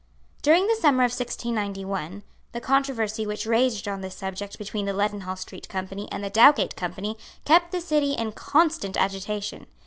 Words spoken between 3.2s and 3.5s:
which